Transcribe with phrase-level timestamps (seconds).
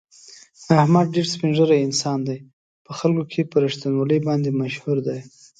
[0.81, 2.37] احمد ډېر سپین زړی انسان دی،
[2.85, 5.19] په خلکو کې په رښتینولي باندې مشهور دی.